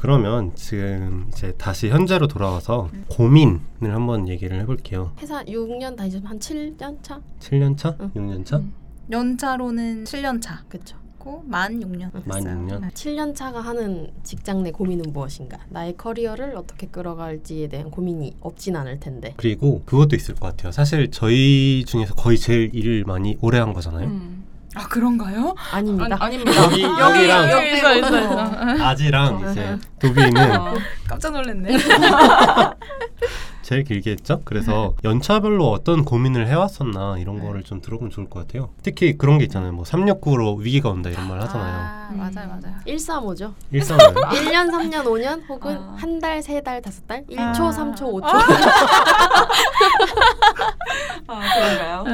[0.00, 5.12] 그러면 지금 이제 다시 현재로 돌아와서 고민을 한번 얘기를 해볼게요.
[5.20, 7.20] 회사 6년 다니시면 한 7년 차?
[7.38, 7.94] 7년 차?
[8.00, 8.10] 응.
[8.14, 8.56] 6년 차?
[8.56, 8.72] 음.
[9.10, 10.64] 연차로는 7년 차.
[11.18, 12.44] 고만 6년 만 됐어요.
[12.44, 12.80] 6년?
[12.80, 12.88] 네.
[12.88, 15.58] 7년 차가 하는 직장 내 고민은 무엇인가?
[15.68, 19.34] 나의 커리어를 어떻게 끌어갈지에 대한 고민이 없진 않을 텐데.
[19.36, 20.72] 그리고 그것도 있을 것 같아요.
[20.72, 24.06] 사실 저희 중에서 거의 제일 일을 많이 오래 한 거잖아요.
[24.08, 24.39] 음.
[24.76, 25.54] 아 그런가요?
[25.72, 26.16] 아닙니다.
[26.20, 26.62] 아니, 아닙니다.
[26.64, 28.84] 여기 여기랑 여기 있어 있어 있어.
[28.84, 30.74] 아지랑 이제 도비는 어.
[31.08, 31.76] 깜짝 놀랐네.
[33.70, 34.40] 제일 길게 했죠.
[34.44, 38.70] 그래서 연차별로 어떤 고민을 해왔었나 이런 거를 좀 들어보면 좋을 것 같아요.
[38.82, 39.70] 특히 그런 게 있잖아요.
[39.70, 41.72] 뭐 369로 위기가 온다 이런 말 하잖아요.
[41.72, 42.18] 아, 음.
[42.18, 42.74] 맞아요, 맞아요.
[42.84, 43.52] 135죠.
[43.70, 45.94] 일상을 1년, 3년, 5년 혹은 아.
[45.96, 47.52] 한 달, 세 달, 다섯 달, 1초, 아.
[47.70, 48.24] 3초, 5초.
[51.28, 52.04] 아, 그런가요?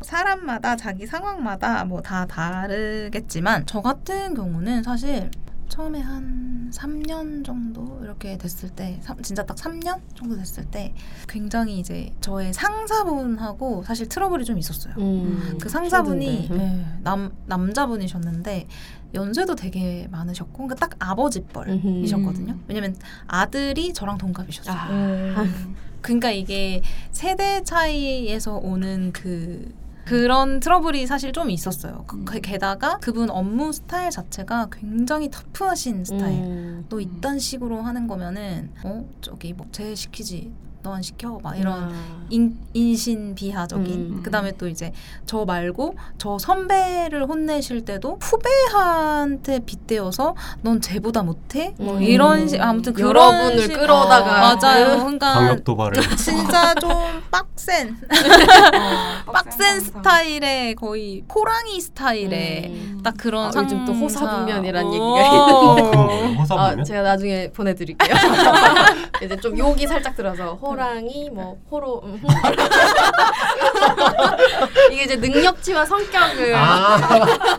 [0.00, 5.30] 사람마다 자기 상황마다 뭐 다 다르겠지만 저 같은 경우는 사실
[5.72, 10.92] 처음에 한 3년 정도 이렇게 됐을 때 삼- 진짜 딱 3년 정도 됐을 때
[11.26, 14.92] 굉장히 이제 저의 상사분하고 사실 트러블이 좀 있었어요.
[14.98, 16.48] 음, 그 상사분이.
[16.50, 18.68] 네, 남 남자분이셨는데
[19.14, 22.52] 연세도 되게 많으셨고 그러니까 딱 아버지뻘이셨거든요.
[22.52, 22.64] 음.
[22.68, 22.94] 왜냐면
[23.26, 24.76] 아들이 저랑 동갑이셨어요.
[24.76, 24.90] 아.
[24.90, 25.74] 음.
[26.02, 29.72] 그러니까 이게 세대 차이에서 오는 그
[30.04, 32.04] 그런 트러블이 사실 좀 있었어요.
[32.06, 32.24] 그- 음.
[32.24, 36.42] 그- 게다가 그분 업무 스타일 자체가 굉장히 터프하신 스타일.
[36.42, 36.86] 음.
[36.88, 42.26] 너 이딴 식으로 하는 거면은 어 저기 목재 시키지 너안 시켜 막 이런 아.
[42.28, 44.22] 인, 인신 비하적인 음.
[44.22, 44.92] 그다음에 또 이제
[45.26, 52.02] 저 말고 저 선배를 혼내실 때도 후배한테 빗대어서 넌 쟤보다 못해 뭐 음.
[52.02, 56.90] 이런 식 아무튼 그런 여러분을 식- 끌어다가 어, 맞아요 그러니까 방역 도발을 진짜 좀
[57.30, 57.96] 빡센
[59.26, 59.80] 어, 빡센.
[59.80, 63.00] 스타일의 거의 호랑이 스타일의 음.
[63.04, 65.74] 딱 그런 아, 요즘 또 호사분면이란 얘기가 어.
[65.74, 66.34] 거예요.
[66.38, 68.14] 호사보면 아, 제가 나중에 보내드릴게요.
[69.22, 72.20] 이제 좀 욕이 살짝 들어서 호 랑이 뭐 호로 음,
[74.92, 76.98] 이게 이제 능력치와 성격을 아,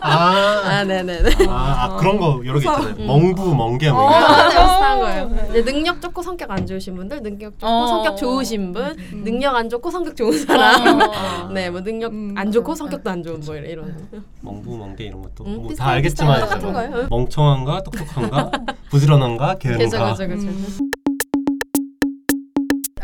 [0.00, 1.46] 아, 네네네.
[1.48, 2.94] 아, 아, 그런 거 여러 개 있잖아요.
[2.98, 3.06] 음.
[3.06, 4.28] 멍부, 멍게 뭐 어, 이런 거.
[4.28, 4.48] 맞아요.
[4.48, 5.30] 비슷한 거예요.
[5.50, 7.86] 이제 능력 좋고 성격 안 좋으신 분들, 능력 좋고 어.
[7.86, 11.00] 성격 좋으신 분, 능력 안 좋고 성격 좋은 사람.
[11.00, 11.48] 어.
[11.52, 12.74] 네, 뭐 능력 음, 안 좋고 어.
[12.74, 14.08] 성격도 안 좋은 뭐 이런.
[14.40, 17.06] 멍부, 멍게 이런 것도 음, 뭐 비슷한- 다 알겠지만 똑같은 거예요.
[17.10, 18.50] 멍청한가, 똑똑한가,
[18.90, 20.12] 부지런한가, 그죠, 게으른가.
[20.14, 20.48] 그죠, 그죠.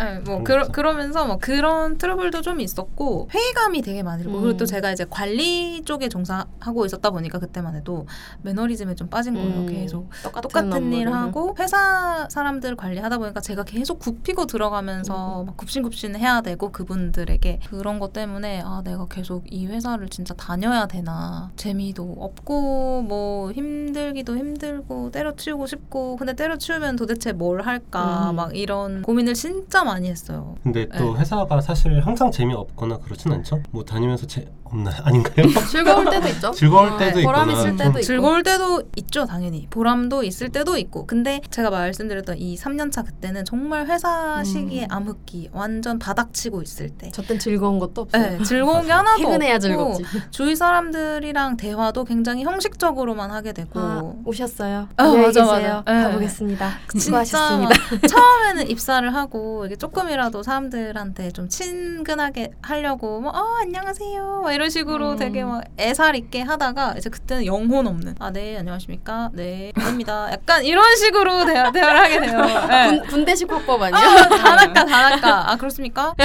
[0.00, 0.90] 네, 뭐 그런 그러.
[0.90, 4.42] 그러면서 뭐 그런 트러블도 좀 있었고 회의감이 되게 많이 들고 음.
[4.42, 8.06] 그리고 또 제가 이제 관리 쪽에 종사하고 있었다 보니까 그때만 해도
[8.42, 11.12] 매너리즘에 좀 빠진 거예요 음, 계속 똑같은, 똑같은 일.
[11.12, 14.46] 하고 회사 사람들 관리하다 보니까 제가 계속 굽히고 음.
[14.46, 20.34] 들어가면서 막 굽신굽신 해야 되고 그분들에게 그런 것 때문에 아 내가 계속 이 회사를 진짜
[20.34, 28.36] 다녀야 되나 재미도 없고 뭐 힘들기도 힘들고 때려치우고 싶고 근데 때려치우면 도대체 뭘 할까 음.
[28.36, 30.54] 막 이런 고민을 진짜 많이 했어요.
[30.62, 31.20] 근데 또 네.
[31.20, 33.62] 회사가 사실 항상 재미없거나 그렇진 않죠?
[33.70, 35.46] 뭐 다니면서 재 없나 아닌가요?
[35.70, 36.50] 즐거울 때도 있죠.
[36.54, 37.60] 즐거울 어, 때도 보람 있구나.
[37.60, 38.02] 있을 때도 있고.
[38.02, 39.66] 즐거울 때도 있죠, 당연히.
[39.70, 41.06] 보람도 있을 때도 있고.
[41.06, 44.44] 근데 제가 말씀드렸던 이 3년차 그때는 정말 회사 음.
[44.44, 47.10] 시기에 암흑기, 완전 바닥치고 있을 때.
[47.10, 48.38] 저땐 즐거운 것도 없어요.
[48.38, 50.04] 네, 즐거운 게 하나도 퇴근해야 없고 즐겁지.
[50.30, 54.88] 주위 사람들이랑 대화도 굉장히 형식적으로만 하게 되고 아, 오셨어요.
[54.96, 55.44] 어, 안녕히 맞아.
[55.44, 55.82] 맞아.
[55.86, 56.02] 네.
[56.04, 56.70] 가보겠습니다.
[56.90, 57.74] 진짜 수고하셨습니다.
[57.90, 64.68] 막 처음에는 입사를 하고 이게 조금이라도 사람들한테 좀 친근하게 하려고 뭐 어, 안녕하세요 막 이런
[64.68, 65.16] 식으로 음.
[65.16, 70.62] 되게 막 애살 있게 하다가 이제 그때는 영혼 없는 아 네 안녕하십니까 네 아닙니다 약간
[70.62, 72.88] 이런 식으로 대화, 대화를 하게 돼요 네.
[72.90, 73.98] 군, 군대식 화법 아니야?
[73.98, 76.14] 아, 다나까 다나까 아 그렇습니까?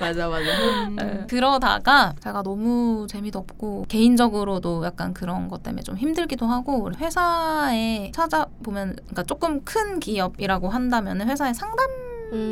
[0.00, 0.88] 맞아 맞아.
[0.90, 1.24] 네.
[1.30, 8.96] 그러다가 제가 너무 재미도 없고 개인적으로도 약간 그런 것 때문에 좀 힘들기도 하고 회사에 찾아보면
[8.96, 11.86] 그러니까 조금 큰 기업이라고 한다면 회사에 상담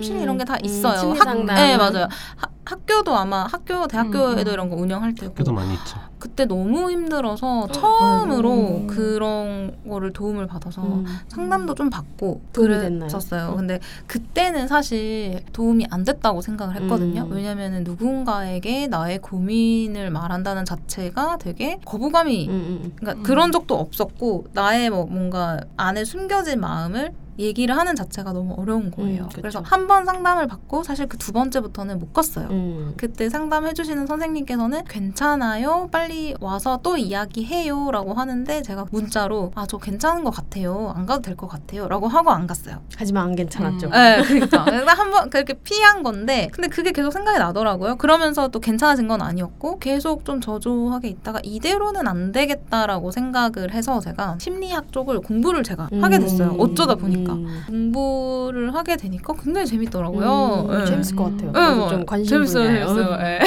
[0.03, 0.94] 실 이런 게 다 있어요.
[0.94, 1.56] 음, 심리 학- 상담.
[1.56, 2.09] 네 맞아요.
[2.37, 4.53] 하- 학교도 아마 학교 대학교에도 음, 음.
[4.53, 5.99] 이런 거 운영할 테고 학교도 많이 있죠.
[6.21, 8.87] 그때 너무 힘들어서 처음으로 음.
[8.87, 11.05] 그런 거를 도움을 받아서 음.
[11.26, 12.41] 상담도 좀 받고?
[12.52, 13.50] 그랬었어요.
[13.50, 13.56] 음.
[13.56, 17.23] 근데 그때는 사실 도움이 안 됐다고 생각을 했거든요.
[17.23, 17.32] 음.
[17.32, 22.52] 왜냐면은 누군가에게 나의 고민을 말한다는 자체가 되게 거부감이 음,
[22.85, 22.93] 음.
[22.97, 23.23] 그러니까 음.
[23.25, 27.12] 그런 적도 없었고 나의 뭐 뭔가 안에 숨겨진 마음을
[27.43, 29.25] 얘기를 하는 자체가 너무 어려운 거예요.
[29.25, 29.29] 음.
[29.35, 32.49] 그래서 한 번 상담을 받고 사실 그 두 번째부터는 못 갔어요.
[32.50, 32.94] 음.
[32.97, 35.89] 그때 상담해 주시는 선생님께서는 괜찮아요.
[35.93, 40.93] 빨리 와서 또 이야기해요라고 하는데 제가 문자로 아 저 괜찮은 것 같아요.
[40.97, 42.83] 안 가도 될 것 같아요라고 하고 안 갔어요.
[42.97, 43.87] 하지만 안 괜찮았죠.
[43.87, 43.91] 음.
[43.93, 47.97] 네, 그러니까 한번 그렇게 피한 건데 근데 그게 계속 생각이 나더라고요.
[47.97, 54.37] 그러면서 또 괜찮아진 건 아니었고 계속 좀 저조하게 있다가 이대로는 안 되겠다라고 생각을 해서 제가
[54.41, 56.50] 심리학 쪽을 공부를 제가 하게 됐어요.
[56.50, 56.61] 음.
[56.61, 57.62] 어쩌다 보니까 음.
[57.67, 60.67] 공부를 하게 되니까 굉장히 재밌더라고요.
[60.69, 60.84] 음, 네.
[60.87, 61.52] 재밌을 것 같아요.
[61.52, 62.64] 네, 좀 관심 재밌어요.
[62.67, 63.17] 재밌어요.
[63.19, 63.40] 네.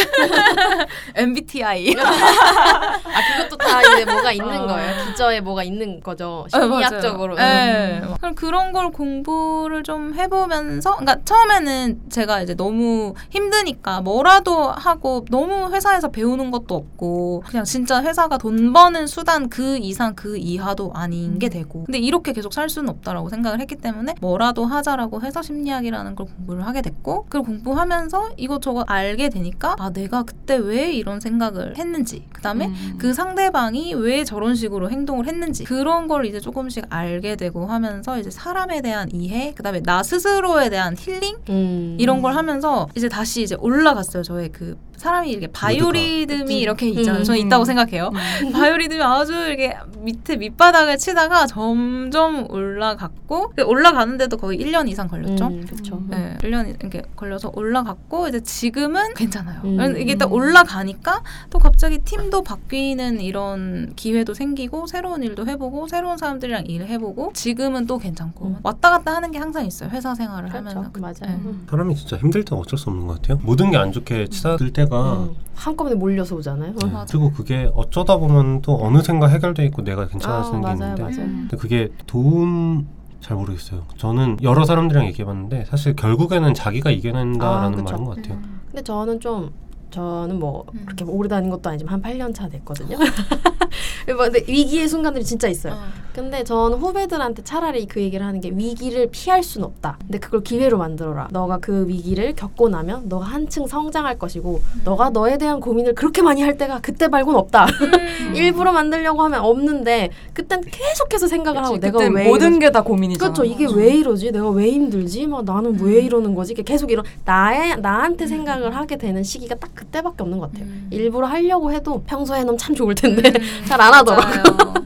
[1.15, 1.95] MBTI.
[1.99, 4.67] 아 그것도 다 이제 뭐가 있는 어.
[4.67, 5.05] 거예요.
[5.07, 6.45] 기저에 뭐가 있는 거죠.
[6.51, 7.35] 네, 심리학적으로.
[7.35, 8.01] 네.
[8.19, 15.71] 그럼 그런 걸 공부를 좀 해보면서, 그러니까 처음에는 제가 이제 너무 힘드니까 뭐라도 하고 너무
[15.73, 21.39] 회사에서 배우는 것도 없고 그냥 진짜 회사가 돈 버는 수단 그 이상 그 이하도 아닌
[21.39, 26.15] 게 되고, 근데 이렇게 계속 살 수는 없다라고 생각을 했기 때문에 뭐라도 하자라고 해서 심리학이라는
[26.15, 31.77] 걸 공부를 하게 됐고, 그걸 공부하면서 이것저것 알게 되니까 아 내가 그때 왜 이런 생각을
[31.77, 32.95] 했는지, 그다음에 음.
[32.99, 38.29] 그 상대방이 왜 저런 식으로 행동을 했는지 그런 걸 이제 조금씩 알게 되고 하면서 이제
[38.29, 41.97] 사람에 대한 이해 그다음에 나 스스로에 대한 힐링 음.
[41.99, 46.59] 이런 걸 하면서 이제 다시 이제 올라갔어요 저의 그 사람이 이렇게 바이오리듬이.
[46.59, 47.23] 이렇게 있잖아요 음.
[47.23, 48.11] 저는 있다고 생각해요
[48.53, 55.95] 바이오리듬이 아주 이렇게 밑에 밑바닥을 치다가 점점 올라갔고 올라가는데도 거의 1년 이상 걸렸죠 음, 그렇죠.
[55.95, 56.07] 음.
[56.09, 59.61] 네, 1년 이렇게 걸려서 올라갔고 이제 지금은 괜찮아요.
[59.63, 59.97] 음.
[59.97, 66.65] 이게 딱 올라가니까 또 갑자기 팀도 바뀌는 이런 기회도 생기고 새로운 일도 해보고 새로운 사람들이랑
[66.67, 68.57] 일을 해보고 지금은 또 괜찮고 음.
[68.63, 69.89] 왔다 갔다 하는 게 항상 있어요.
[69.89, 70.69] 회사 생활을 그렇죠.
[70.69, 71.13] 하면서 그- 맞아요.
[71.21, 71.33] 네.
[71.45, 71.65] 음.
[71.69, 73.39] 사람이 진짜 힘들 때 어쩔 수 없는 것 같아요.
[73.43, 75.35] 모든 게 안 좋게 치닫을 때가 음.
[75.55, 76.73] 한꺼번에 몰려서 오잖아요.
[76.75, 76.85] 네.
[76.91, 77.05] 맞아.
[77.11, 81.17] 그리고 그게 어쩌다 보면 또 어느샌가 해결돼 있고 내가 괜찮아지는 아, 게 맞아요, 있는데 맞아요.
[81.29, 81.47] 음.
[81.49, 82.87] 근데 그게 도움
[83.21, 83.83] 잘 모르겠어요.
[83.97, 87.83] 저는 여러 사람들이랑 얘기해봤는데 사실 결국에는 자기가 이겨낸다라는 아.
[87.83, 88.35] 말인 것 같아요.
[88.35, 88.61] 음.
[88.67, 89.51] 근데 저는 좀
[89.95, 90.83] 저는 뭐 음.
[90.83, 92.97] 그렇게 오래 다닌 것도 아니지만 한 8년 차 됐거든요.
[94.13, 95.73] 뭐 위기의 순간들이 진짜 있어요.
[95.73, 96.05] 어.
[96.15, 99.97] 근데 저는 후배들한테 차라리 그 얘기를 하는 게 위기를 피할 순 없다.
[99.99, 101.27] 근데 그걸 기회로 만들어라.
[101.31, 104.81] 너가 그 위기를 겪고 나면 너가 한층 성장할 것이고 음.
[104.85, 107.65] 너가 너에 대한 고민을 그렇게 많이 할 때가 그때 말고는 없다.
[107.65, 108.31] 음.
[108.33, 112.59] 일부러 만들려고 하면 없는데 그땐 계속해서 생각을 하고 내가 왜 모든?
[112.59, 113.33] 게 다 고민이잖아.
[113.33, 113.43] 그렇죠.
[113.43, 113.75] 이게 맞아.
[113.77, 114.31] 왜 이러지?
[114.31, 115.27] 내가 왜 힘들지?
[115.27, 116.53] 막 나는 왜 이러는 거지?
[116.53, 120.65] 이게 계속 이런 나의 나한테 생각을 하게 되는 시기가 딱 그때밖에 없는 것 같아요.
[120.69, 120.87] 음.
[120.91, 123.41] 일부러 하려고 해도 평소에는 참 좋을 텐데 음.
[123.67, 124.73] 잘안 하더라고요.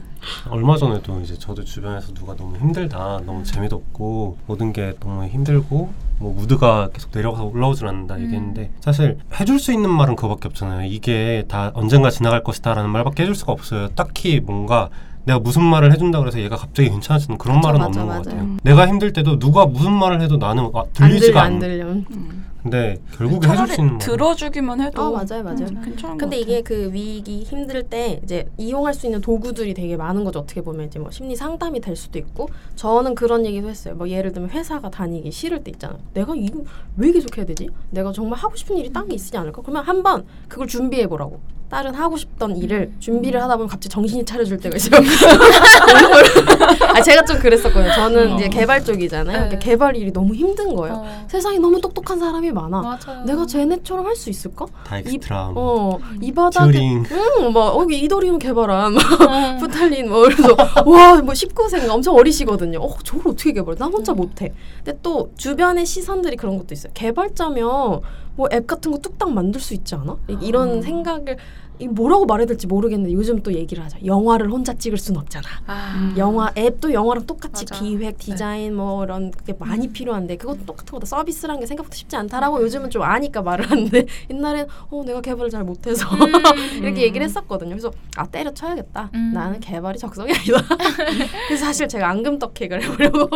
[0.50, 5.92] 얼마 전에도 이제 저도 주변에서 누가 너무 힘들다, 너무 재미도 없고 모든 게 너무 힘들고
[6.18, 8.22] 뭐 무드가 계속 내려가서 올라오질 않는다 음.
[8.24, 10.86] 얘기했는데 사실 해줄 수 있는 말은 그거밖에 없잖아요.
[10.86, 13.88] 이게 다 언젠가 지나갈 것이다라는 말밖에 해줄 수가 없어요.
[13.94, 14.88] 딱히 뭔가
[15.24, 18.22] 내가 무슨 말을 해준다 그래서 얘가 갑자기 괜찮아지는 그런 맞아, 말은 맞아, 없는 것 맞아요.
[18.22, 18.40] 같아요.
[18.42, 18.58] 음.
[18.62, 21.46] 내가 힘들 때도 누가 무슨 말을 해도 나는 아, 안 들리지가 들려 않.
[21.52, 21.86] 안 들려.
[21.86, 22.39] 음.
[22.62, 25.66] 근데 결국에 해줄 수 있는 들어주기만 해도 어 맞아요 맞아요.
[25.70, 29.96] 음, 괜찮은 근데 것 이게 그 위기 힘들 때 이제 이용할 수 있는 도구들이 되게
[29.96, 30.40] 많은 거죠.
[30.40, 33.94] 어떻게 보면 이제 뭐 심리 상담이 될 수도 있고 저는 그런 얘기도 했어요.
[33.94, 35.98] 뭐 예를 들면 회사가 다니기 싫을 때 있잖아요.
[36.12, 36.62] 내가 이거
[36.96, 37.68] 왜 계속 해야 되지?
[37.90, 39.62] 내가 정말 하고 싶은 일이 딴 게 있지 않을까?
[39.62, 41.40] 그러면 한번 그걸 준비해 보라고.
[41.70, 45.00] 다른 하고 싶던 일을 준비를 하다 보면 갑자기 정신이 차려질 때가 있어요.
[46.94, 47.92] 아 제가 좀 그랬었거든요.
[47.94, 49.32] 저는 이제 개발 쪽이잖아요.
[49.32, 49.44] 네.
[49.44, 50.96] 그러니까 개발 일이 너무 힘든 거예요.
[50.96, 51.26] 어.
[51.28, 52.80] 세상에 너무 똑똑한 사람이 많아.
[52.82, 53.24] 맞아요.
[53.24, 54.66] 내가 쟤네처럼 할 수 있을까?
[54.84, 59.56] 다익스트라, 어, 이 바닥에 응, 막 어, 이도리는 개발함, 어.
[59.60, 62.80] 푸탈린 뭐 그래서 와, 뭐 19세 엄청 어리시거든요.
[62.80, 63.76] 어, 저걸 어떻게 개발?
[63.76, 64.16] 나 혼자 음.
[64.16, 64.52] 못해.
[64.84, 66.92] 근데 또 주변의 시선들이 그런 것도 있어요.
[66.94, 68.00] 개발자면
[68.36, 70.16] 뭐 앱 같은 거 뚝딱 만들 수 있지 않아?
[70.28, 70.82] 이- 이런 음.
[70.82, 71.36] 생각을
[71.80, 73.96] 이 뭐라고 말해야 될지 모르겠는데 요즘 또 얘기를 하자.
[74.04, 75.46] 영화를 혼자 찍을 순 없잖아.
[75.66, 76.14] 아.
[76.18, 77.82] 영화 앱도 영화랑 똑같이 맞아.
[77.82, 82.62] 기획, 디자인 뭐 이런 게 많이 필요한데 그것도 똑같은 거다 서비스라는 게 생각보다 쉽지 않다라고
[82.62, 86.06] 요즘은 좀 아니까 말을 하는데 옛날엔 어 내가 개발을 잘 못해서
[86.80, 87.70] 이렇게 얘기를 했었거든요.
[87.70, 89.10] 그래서 아 때려쳐야겠다.
[89.14, 89.32] 음.
[89.32, 90.62] 나는 개발이 적성이 아니다.
[91.48, 93.28] 그래서 사실 제가 앙금떡케이크를 해보려고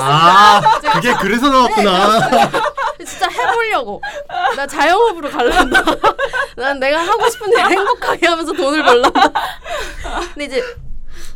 [0.00, 0.60] 아
[0.94, 2.20] 그게 그래서 나왔구나.
[3.20, 4.00] 진짜 해보려고.
[4.56, 5.84] 나 자영업으로 갈란다.
[6.56, 9.32] 난 내가 하고 싶은 일 행복하게 하면서 돈을 벌란다.
[10.32, 10.62] 근데 이제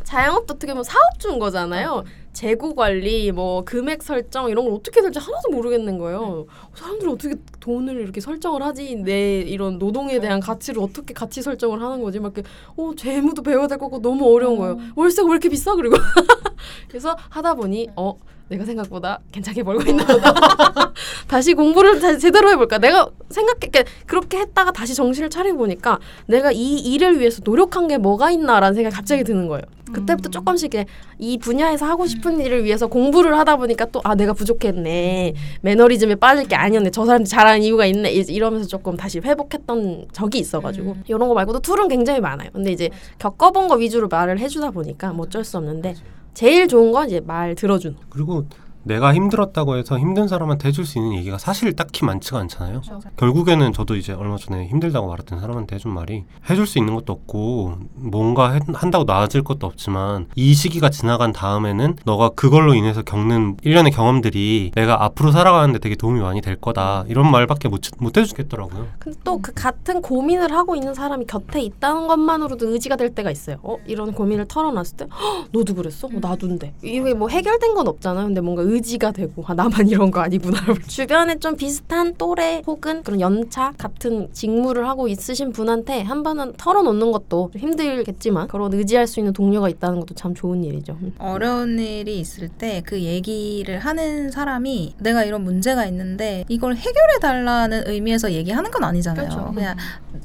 [0.03, 2.03] 자영업도 어떻게 보면 사업주인 거잖아요.
[2.33, 6.47] 재고 관리, 뭐 금액 설정 이런 걸 어떻게 될지 하나도 모르겠는 거예요.
[6.73, 8.95] 사람들이 어떻게 돈을 이렇게 설정을 하지?
[8.95, 12.19] 내 이런 노동에 대한 가치를 어떻게 가치 설정을 하는 거지?
[12.19, 14.77] 막 이렇게 어 재무도 배워야 될 거고 너무 어려운 거예요.
[14.95, 15.75] 월세가 왜 이렇게 비싸?
[15.75, 15.95] 그리고
[16.89, 20.33] 그래서 하다 보니 어 내가 생각보다 괜찮게 벌고 있나 보다.
[21.27, 22.77] 다시 공부를 다- 제대로 해볼까.
[22.77, 27.97] 내가 생각해 그러니까 그렇게 했다가 다시 정신을 차리고 보니까 내가 이 일을 위해서 노력한 게
[27.97, 29.63] 뭐가 있나라는 생각이 갑자기 드는 거예요.
[29.91, 30.31] 그때부터 음.
[30.31, 30.73] 조금씩
[31.19, 36.47] 이 분야에서 하고 싶은 일을 위해서 공부를 하다 보니까 또 아 내가 부족했네 매너리즘에 빠질
[36.47, 41.03] 게 아니었네 저 사람들 잘하는 이유가 있네 이- 이러면서 조금 다시 회복했던 적이 있어가지고 음.
[41.07, 42.49] 이런 거 말고도 툴은 굉장히 많아요.
[42.53, 45.95] 근데 이제 겪어본 거 위주로 말을 해주다 보니까 뭐 어쩔 수 없는데
[46.35, 47.95] 제일 좋은 건 이제 말 들어주는.
[47.95, 48.01] 거.
[48.09, 48.45] 그리고
[48.85, 52.81] 내가 힘들었다고 해서 힘든 사람한테 해줄 수 있는 얘기가 사실 딱히 많지가 않잖아요.
[52.89, 53.09] 맞아.
[53.17, 57.75] 결국에는 저도 이제 얼마 전에 힘들다고 말했던 사람한테 해준 말이 해줄 수 있는 것도 없고
[57.95, 63.91] 뭔가 해- 한다고 나아질 것도 없지만 이 시기가 지나간 다음에는 너가 그걸로 인해서 겪는 일련의
[63.91, 68.87] 경험들이 내가 앞으로 살아가는데 되게 도움이 많이 될 거다 이런 말밖에 못, 못 해주겠더라고요.
[68.99, 73.57] 근데 또 그 같은 고민을 하고 있는 사람이 곁에 있다는 것만으로도 의지가 될 때가 있어요.
[73.63, 76.07] 어 이런 고민을 털어놨을 때 "헉, 너도 그랬어?
[76.07, 78.25] 어, 나도인데 이게 뭐 해결된 건 없잖아요.
[78.25, 80.59] 근데 뭔가 의 지가 되고 아 나만 이런 거 아니구나.
[80.87, 87.11] 주변에 좀 비슷한 또래 혹은 그런 연차 같은 직무를 하고 있으신 분한테 한 번은 털어놓는
[87.11, 90.97] 것도 좀 힘들겠지만 그런 의지할 수 있는 동료가 있다는 것도 참 좋은 일이죠.
[91.01, 91.13] 음.
[91.19, 97.83] 어려운 일이 있을 때 그 얘기를 하는 사람이 내가 이런 문제가 있는데 이걸 해결해 달라는
[97.87, 99.29] 의미에서 얘기하는 건 아니잖아요.
[99.29, 99.51] 그렇죠.
[99.53, 99.75] 그냥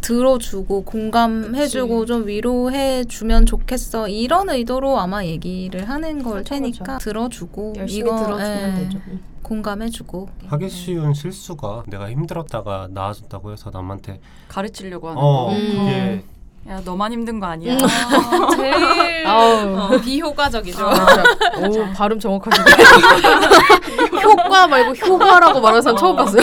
[0.00, 7.04] 들어주고 공감해주고 좀 위로해 주면 좋겠어 이런 의도로 아마 얘기를 하는 걸 그렇죠, 테니까 그렇죠.
[7.04, 8.98] 들어주고 열심히 이거, 들어 주면 예, 되죠.
[9.08, 9.20] 음.
[9.42, 15.52] 공감해주고 하기 쉬운 실수가 내가 힘들었다가 나아졌다고 해서 남한테 가르치려고 하는 어 거.
[15.52, 15.56] 음.
[15.78, 16.24] 그게
[16.68, 17.74] 야 너만 힘든 거 아니야.
[17.80, 20.00] 아, 제일 아우.
[20.00, 20.86] 비효과적이죠.
[20.86, 22.66] 오 발음 정확하시네.
[24.22, 26.42] 효과 말고 효과라고 말하는 사람 처음 봤어요.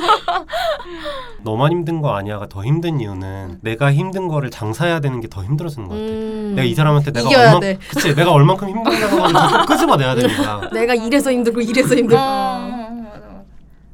[1.42, 5.88] 너만 힘든 거 아니야가 더 힘든 이유는 내가 힘든 거를 장사해야 되는 게 더 힘들어지는
[5.88, 6.04] 것 같아.
[6.06, 6.52] 음.
[6.56, 7.78] 내가 이 사람한테 내가 이겨야 얼마 돼.
[7.88, 10.70] 그치 내가 얼만큼 걸 자꾸 끄집어내야 되니까.
[10.72, 12.16] 내가 이래서 힘들고 이래서 힘들고.
[12.20, 13.44] 어, 맞아, 맞아.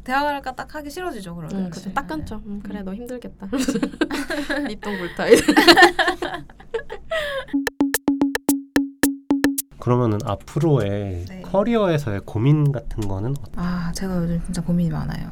[0.05, 1.65] 대화가 딱 하기 싫어지죠 그러면.
[1.67, 1.93] 응, 그죠.
[1.93, 2.41] 딱 끊죠.
[2.47, 3.49] 음, 그래, 너 힘들겠다.
[4.69, 5.25] 니똥 불타.
[9.79, 11.43] 그러면은 앞으로의 네.
[11.43, 15.31] 커리어에서의 고민 같은 거는 어떤- 아, 제가 요즘 진짜 고민이 많아요.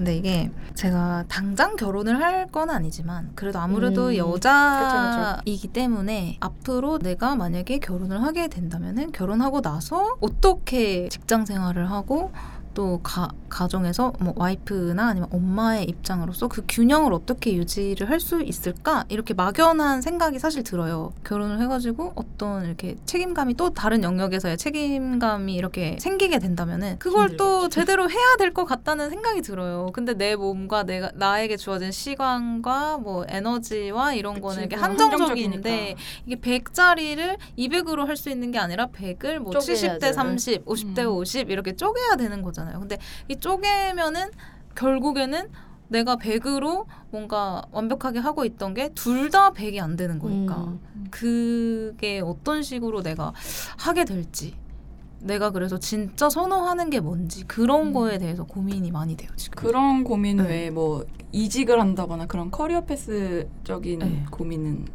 [0.00, 7.36] 근데 이게 제가 당장 결혼을 할 건 아니지만 그래도 아무래도 음, 여자이기 때문에 앞으로 내가
[7.36, 12.32] 만약에 결혼을 하게 된다면은 결혼하고 나서 어떻게 직장 생활을 하고
[12.74, 19.04] 또 가, 가정에서 뭐 와이프나 아니면 엄마의 입장으로서 그 균형을 어떻게 유지를 할 수 있을까
[19.08, 21.12] 이렇게 막연한 생각이 사실 들어요.
[21.24, 27.68] 결혼을 해가지고 어떤 이렇게 책임감이 또 다른 영역에서의 책임감이 이렇게 생기게 된다면은 그걸 또.
[27.70, 29.88] 제대로 해야 될 것 같다는 생각이 들어요.
[29.92, 35.96] 근데 내 몸과 내가 나에게 주어진 시간과 뭐 에너지와 이런 거는 이렇게 그건 한정적인데
[36.26, 39.98] 이게 100짜리를 200으로 할 수 있는 게 아니라 100을 뭐 쪼개야죠.
[39.98, 41.06] 70대 30, 50대 음.
[41.16, 42.78] 50 이렇게 쪼개야 되는 거 잖아요.
[42.78, 42.98] 근데
[43.28, 44.30] 이 쪼개면은
[44.74, 45.48] 결국에는
[45.88, 50.80] 내가 100으로 뭔가 완벽하게 하고 있던 게 둘 다 100이 안 되는 거니까 음.
[51.10, 53.32] 그게 어떤 식으로 내가
[53.78, 54.54] 하게 될지
[55.20, 57.92] 내가 그래서 진짜 선호하는 게 뭔지 그런 음.
[57.92, 59.56] 거에 대해서 고민이 많이 돼요 지금.
[59.60, 60.44] 그런 고민 네.
[60.44, 64.24] 외에 뭐 이직을 한다거나 그런 커리어 패스적인 네.
[64.30, 64.86] 고민은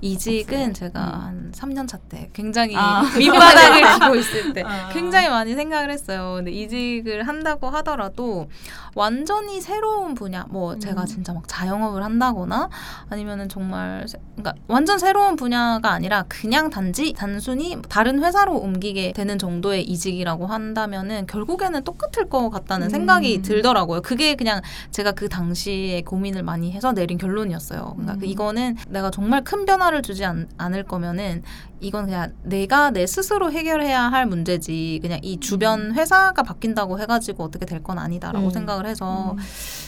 [0.00, 0.74] 이직은.
[0.74, 1.20] 제가 음.
[1.20, 3.02] 한 3년 차 때 굉장히 아.
[3.16, 4.88] 밑바닥을 기고 있을 때 아.
[4.92, 6.34] 굉장히 많이 생각을 했어요.
[6.36, 8.48] 근데 이직을 한다고 하더라도
[8.94, 10.80] 완전히 새로운 분야, 뭐 음.
[10.80, 12.68] 제가 진짜 막 자영업을 한다거나
[13.08, 19.38] 아니면은 정말 새- 그러니까 완전 새로운 분야가 아니라 그냥 단지 단순히 다른 회사로 옮기게 되는
[19.38, 22.90] 정도의 이직이라고 한다면은 결국에는 똑같을 것 같다는 음.
[22.90, 24.00] 생각이 들더라고요.
[24.02, 24.60] 그게 그냥
[24.90, 27.94] 제가 그 당시에 고민을 많이 해서 내린 결론이었어요.
[27.96, 28.24] 그러니까 음.
[28.24, 31.42] 이거는 내가 정말 큰 변화를 주지 않, 않을 거면은
[31.80, 37.66] 이건 그냥 내가 내 스스로 해결해야 할 문제지 그냥 이 주변 회사가 바뀐다고 해가지고 어떻게
[37.66, 38.50] 될 건 아니다라고 음.
[38.50, 39.38] 생각을 해서 음.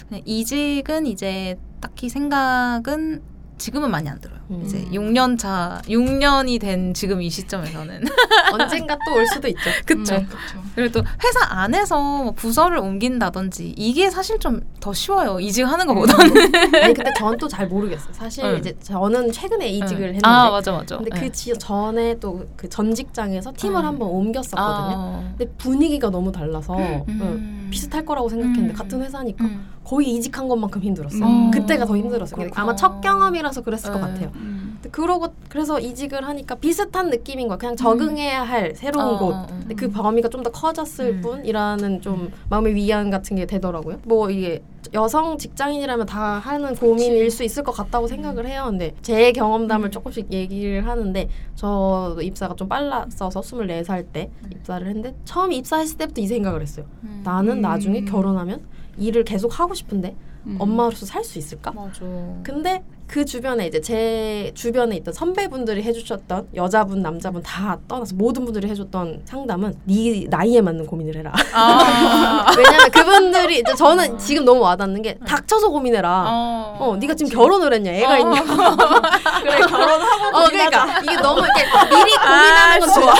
[0.09, 3.23] 그냥 이직은 이제 딱히 생각은
[3.59, 4.41] 지금은 많이 안 들어요.
[4.53, 4.63] 음.
[4.65, 8.05] 이제 6년 차, 6년이 된 지금 이 시점에서는
[8.53, 9.71] 언젠가 또 올 수도 있죠.
[9.85, 10.15] 그쵸.
[10.17, 10.29] 음.
[10.75, 15.39] 그리고 또 회사 안에서 뭐 부서를 옮긴다든지 이게 사실 좀 더 쉬워요.
[15.39, 16.37] 이직하는 것보다는.
[16.83, 18.13] 아니 근데 저는 또잘 모르겠어요.
[18.13, 18.59] 사실 응.
[18.59, 20.97] 이제 저는 최근에 이직을 했는데 아 맞아 맞아.
[20.97, 21.21] 근데 네.
[21.21, 23.87] 그 지, 전에 또 그 전 직장에서 팀을 음.
[23.87, 24.97] 한번 옮겼었거든요.
[24.97, 25.35] 아.
[25.39, 27.05] 근데 분위기가 너무 달라서 음.
[27.09, 28.77] 응, 비슷할 거라고 생각했는데 음.
[28.77, 29.69] 같은 회사니까 음.
[29.85, 31.25] 거의 이직한 것만큼 힘들었어요.
[31.25, 31.51] 음.
[31.53, 32.37] 그때가 더 힘들었어요.
[32.41, 34.01] 근데 아마 첫 경험이라서 그랬을 것 네.
[34.01, 34.33] 같아요.
[34.43, 34.79] 음.
[34.91, 37.57] 그러고 그래서 이직을 하니까 비슷한 느낌인 거야.
[37.59, 39.33] 그냥 적응해야 할 새로운 어, 곳.
[39.35, 39.47] 어, 어.
[39.47, 41.21] 근데 그 범위가 좀 더 커졌을 음.
[41.21, 44.01] 뿐이라는 좀 마음의 위안 같은 게 되더라고요.
[44.05, 44.61] 뭐 이게
[44.93, 48.65] 여성 직장인이라면 다 하는 고민일 수 있을 것 같다고 생각을 해요.
[48.67, 49.91] 근데 제 경험담을 음.
[49.93, 56.27] 조금씩 얘기를 하는데 저 입사가 좀 빨랐어서 24살 때 입사를 했는데 처음 입사했을 때부터 이
[56.27, 56.87] 생각을 했어요.
[57.05, 57.23] 음.
[57.25, 57.61] 나는 음.
[57.61, 58.63] 나중에 결혼하면
[58.99, 60.57] 일을 계속 하고 싶은데 음.
[60.59, 61.71] 엄마로서 살 수 있을까?
[61.71, 62.01] 맞아.
[62.43, 62.83] 근데
[63.13, 69.25] 그 주변에 이제 제 주변에 있던 선배분들이 해주셨던 여자분 남자분 다 떠나서 모든 분들이 해줬던
[69.27, 71.31] 상담은 네 나이에 맞는 고민을 해라.
[71.53, 72.47] 아.
[72.57, 76.25] 왜냐면 그분들이 이제 저는 지금 너무 와닿는 게 닥쳐서 고민해라.
[76.27, 76.77] 어.
[76.81, 77.91] 어, 네가 지금 결혼을 했냐?
[77.93, 78.19] 애가 어.
[78.19, 78.43] 있냐?
[79.43, 83.15] 그래 결혼하고 어, 그러니까 이게 너무 이렇게 미리 고민하는 건 좋아.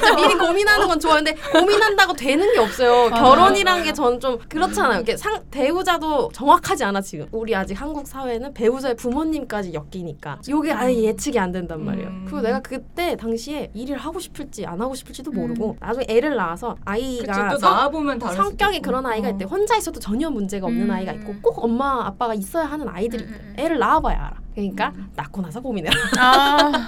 [0.00, 3.10] 그러니까 미리 고민하는 건 좋아하는데 고민한다고 되는 게 없어요.
[3.10, 4.94] 맞아, 결혼이란 게 저는 좀 그렇잖아요.
[4.94, 7.26] 이렇게 상 배우자도 정확하지 않아 지금.
[7.32, 12.08] 우리 아직 한국 사회는 배우자의 부 모님까지 엮이니까 이게 아예 예측이 안 된단 말이에요.
[12.08, 12.24] 음.
[12.26, 15.36] 그리고 내가 그때 당시에 일을 하고 싶을지 안 하고 싶을지도 음.
[15.36, 17.90] 모르고 나중에 애를 낳아서 아이가 성-
[18.34, 18.80] 성격이.
[18.80, 19.30] 그런 아이가 어.
[19.32, 19.44] 있대.
[19.44, 20.90] 혼자 있어도 전혀 문제가 없는 음.
[20.90, 23.34] 아이가 있고 꼭 엄마 아빠가 있어야 하는 아이들이 있대.
[23.34, 24.36] 음, 음, 애를 낳아봐야 알아.
[24.54, 25.10] 그러니까 음.
[25.16, 25.94] 낳고 나서 고민해라.
[26.18, 26.86] 아.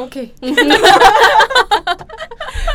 [0.00, 0.32] 오케이.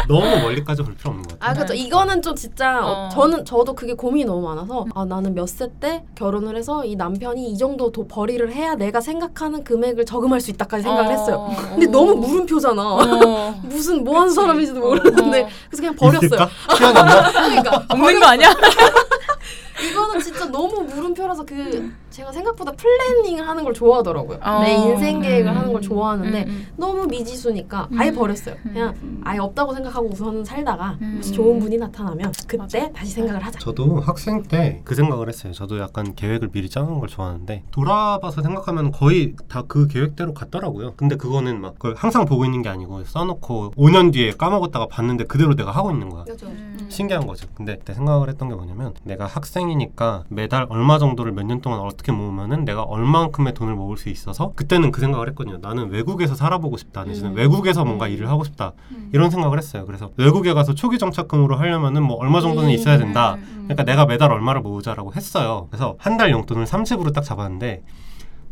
[0.07, 1.49] 너무 멀리까지 볼 필요 없는 것 같아요.
[1.51, 1.73] 아 그렇죠.
[1.73, 3.09] 이거는 좀 진짜 어, 어.
[3.09, 7.51] 저는 저도 그게 고민이 너무 많아서 아 나는 몇 세 때 결혼을 해서 이 남편이
[7.51, 11.49] 이 정도 도 벌이를 해야 내가 생각하는 금액을 저금할 수 있다까지 생각을 했어요.
[11.71, 12.81] 근데 너무 물음표잖아.
[12.81, 13.51] 어.
[13.63, 14.31] 무슨 뭐 하는.
[14.33, 15.47] 사람인지도 어, 모르는데 어.
[15.69, 16.47] 그래서 그냥 버렸어요.
[16.77, 18.49] 그러니까 없는 거 아니야?
[19.89, 24.39] 이거는 진짜 너무 물음표라서 그 제가 생각보다 플래닝을 하는 걸 좋아하더라고요.
[24.43, 24.59] 어.
[24.61, 25.57] 내 인생 계획을 음.
[25.57, 28.15] 하는 걸 좋아하는데 음, 너무 미지수니까 아예 음.
[28.15, 28.55] 버렸어요.
[28.65, 28.71] 음.
[28.73, 31.13] 그냥 아예 없다고 생각하고 우선은 살다가 음.
[31.15, 33.59] 혹시 좋은 분이 나타나면 그때 다시 생각을 하자.
[33.59, 35.53] 저도 학생 때 그 생각을 했어요.
[35.53, 40.95] 저도 약간 계획을 미리 짜는 걸 좋아하는데 돌아봐서 생각하면 거의 다 그 계획대로 갔더라고요.
[40.97, 45.55] 근데 그거는 막 그걸 항상 보고 있는 게 아니고 써놓고 5년 뒤에 까먹었다가 봤는데 그대로
[45.55, 46.23] 내가 하고 있는 거야.
[46.25, 46.47] 그렇죠.
[46.47, 46.87] 음.
[46.89, 47.47] 신기한 거죠.
[47.53, 52.00] 근데 그때 생각을 했던 게 뭐냐면 내가 학생이니까 매달 얼마 정도를 몇 년 동안 어떻게
[52.09, 55.59] 모으면은 내가 얼마만큼의 돈을 모을 수 있어서 그때는 그 생각을 했거든요.
[55.61, 57.03] 나는 외국에서 살아보고 싶다.
[57.03, 57.35] 대신에 음.
[57.35, 58.11] 외국에서 뭔가 음.
[58.11, 58.71] 일을 하고 싶다.
[58.91, 59.09] 음.
[59.13, 59.85] 이런 생각을 했어요.
[59.85, 62.73] 그래서 외국에 가서 초기 정착금으로 하려면은 뭐 얼마 정도는 음.
[62.73, 63.35] 있어야 된다.
[63.35, 63.65] 음.
[63.67, 65.67] 그러니까 내가 매달 얼마를 모으자라고 했어요.
[65.69, 67.83] 그래서 한 달 용돈을 30으로 딱 잡았는데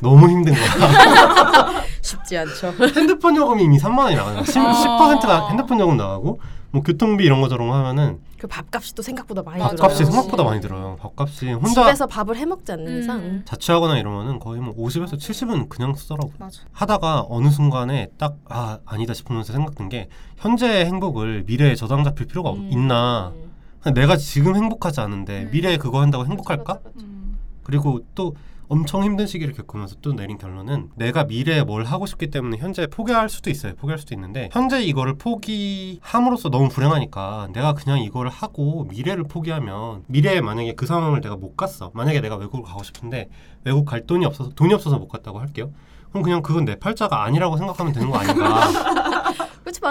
[0.01, 1.83] 너무 힘든 거야.
[2.01, 2.73] 쉽지 않죠.
[2.95, 4.43] 핸드폰 요금이 이미 3만 원이 나가요.
[4.43, 4.71] 10, 아.
[5.19, 6.39] 10%가 핸드폰 요금 나가고
[6.71, 9.75] 뭐 교통비 이런 거 저런 거 하면은 그 밥값이 또 생각보다 많이 맞아.
[9.75, 9.81] 들어요.
[9.87, 10.97] 밥값이 생각보다 많이 들어요.
[11.01, 12.99] 밥값이 혼자 집에서 밥을 해 먹지 않는 음.
[12.99, 16.33] 이상 자취하거나 이러면은 거의 뭐 50에서 70은 그냥 쓰더라고요.
[16.37, 16.61] 맞아.
[16.71, 22.49] 하다가 어느 순간에 딱 아 아니다 싶으면서 생각든 게 현재의 행복을 미래에 저장 잡힐 필요가
[22.49, 22.69] 없- 음.
[22.71, 23.33] 있나?
[23.81, 25.49] 그냥 내가 지금 행복하지 않은데 음.
[25.51, 26.79] 미래에 그거 한다고 행복할까?
[27.01, 27.37] 음.
[27.63, 28.35] 그리고 또
[28.69, 33.27] 엄청 힘든 시기를 겪으면서 또 내린 결론은 내가 미래에 뭘 하고 싶기 때문에 현재 포기할
[33.27, 33.73] 수도 있어요.
[33.75, 40.41] 포기할 수도 있는데 현재 이거를 포기함으로써 너무 불행하니까 내가 그냥 이거를 하고 미래를 포기하면 미래에
[40.41, 41.89] 만약에 그 상황을 내가 못 갔어.
[41.95, 43.29] 만약에 내가 외국을 가고 싶은데
[43.63, 45.71] 외국 갈 돈이 없어서 돈이 없어서 못 갔다고 할게요.
[46.11, 48.67] 그럼 그냥 그건 내 팔자가 아니라고 생각하면 되는 거 아닌가?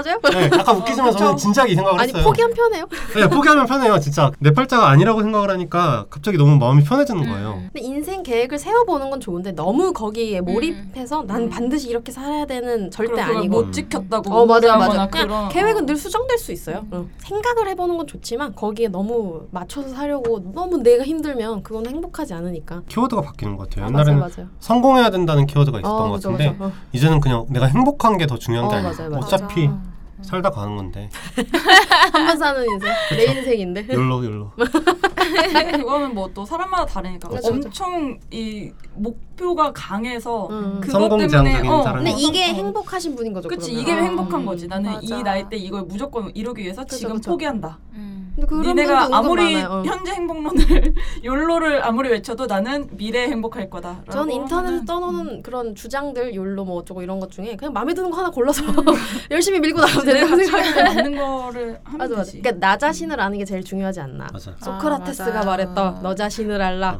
[0.02, 0.20] 맞아요.
[0.32, 2.24] 네, 약간 웃기지만 저는 진지하게 이 생각을 아니 했어요.
[2.24, 2.86] 포기한 편해요.
[3.16, 3.98] 네, 포기하면 편해요.
[3.98, 7.54] 진짜 내 팔자가 아니라고 생각을 하니까 갑자기 너무 마음이 편해지는 거예요.
[7.58, 7.70] 음.
[7.72, 11.50] 근데 인생 계획을 세워보는 건 좋은데 너무 거기에 몰입해서 난 음.
[11.50, 15.08] 반드시 이렇게 살아야 되는 절대 아니고 못 지켰다고 어 맞아 맞아.
[15.08, 15.86] 그냥 그런- 계획은 어.
[15.86, 16.78] 늘 수정될 수 있어요.
[16.84, 16.90] 음.
[16.92, 17.10] 응.
[17.18, 22.82] 생각을 해보는 건 좋지만 거기에 너무 맞춰서 살려고 너무 내가 힘들면 그건 행복하지 않으니까.
[22.88, 23.86] 키워드가 바뀌는 것 같아요.
[23.86, 24.48] 아, 옛날에는 맞아요, 맞아요.
[24.60, 26.64] 성공해야 된다는 키워드가 있었던 어, 것 같은데 그죠.
[26.66, 26.72] 어.
[26.92, 29.22] 이제는 그냥 내가 행복한 게 더 중요한 게 어, 맞아요, 맞아요.
[29.22, 29.80] 어차피 맞아.
[30.22, 31.08] 살다 가는 건데
[32.12, 33.86] 한 번 사는 인생, 내 인생인데.
[33.92, 40.78] 욜로 근데 그거는 뭐 또 사람마다 다르니까 그렇죠, 엄청 이 목표가 강해서 음.
[40.80, 42.52] 그것 성공지향적인 때문에 어, 근데 이게 어.
[42.54, 43.48] 행복하신 분인 거죠.
[43.48, 43.82] 그치 그러면.
[43.82, 44.02] 이게 아.
[44.04, 45.00] 행복한 거지 나는 맞아.
[45.02, 47.30] 이 나이 때 이걸 무조건 이루기 위해서 그쵸, 지금 그쵸.
[47.30, 48.27] 포기한다 음.
[48.46, 49.68] 니네가 아무리 많아요.
[49.68, 49.82] 어.
[49.84, 56.64] 현재 행복론을 욜로를 아무리 외쳐도 나는 미래에 행복할 거다 전 인터넷에 떠놓는 그런 주장들 욜로
[56.64, 58.62] 뭐 어쩌고 이런 것 중에 그냥 마음에 드는 거 하나 골라서
[59.30, 60.84] 열심히 밀고 나가면 내 된다고 생각해요.
[60.94, 62.24] 맞는 거를 하면 맞아 맞아.
[62.24, 64.26] 되지 그러니까 나 자신을 아는 게 제일 중요하지 않나.
[64.32, 65.44] 맞아 소크라테스가 아.
[65.44, 66.98] 말했던 너 자신을 알라.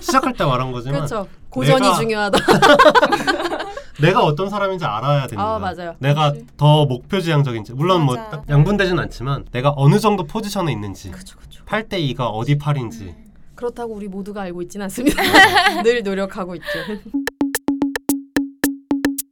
[0.00, 1.26] 시작할 때 말한 거지만 그렇죠.
[1.50, 2.38] 고전이 내가- 중요하다.
[4.00, 5.58] 내가 어떤 사람인지 알아야 되는 아.
[5.58, 5.94] 맞아요.
[5.98, 6.46] 내가 그치.
[6.56, 8.30] 더 목표 지향적인지 물론 뭐 맞아.
[8.30, 11.10] 딱 양분되진 않지만 내가 어느 정도 포지션에 있는지.
[11.66, 13.14] 8대 2가 어디 팔인지
[13.54, 15.22] 그렇다고 우리 모두가 알고 있지는 않습니다.
[15.82, 16.66] 늘 노력하고 있죠.